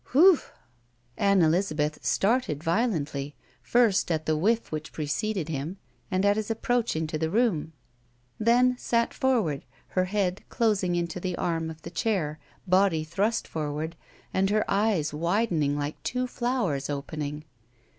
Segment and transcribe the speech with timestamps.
[0.13, 0.39] Whew!"
[1.15, 5.77] Ann Elizabeth started violently, first at the whiff which preceded him
[6.09, 7.73] and at his approach into the room;
[8.39, 13.95] then sat forward, her hand closing into the arm of the chair, body thrust forward
[14.33, 17.45] and her eyes widening like two flowers opening.